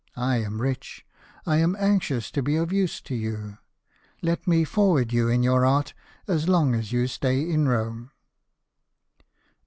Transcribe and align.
I 0.17 0.37
am 0.37 0.63
rich. 0.63 1.05
I 1.45 1.57
am 1.57 1.75
anxious 1.77 2.31
to 2.31 2.41
be 2.41 2.55
of 2.55 2.73
use 2.73 3.01
to 3.01 3.13
you. 3.13 3.59
Let 4.23 4.47
me 4.47 4.63
forward 4.63 5.13
you 5.13 5.29
in 5.29 5.43
your 5.43 5.63
art 5.63 5.93
as 6.27 6.49
long 6.49 6.73
as 6.73 6.91
you 6.91 7.05
stay 7.05 7.47
in 7.47 7.67
Rome." 7.67 8.09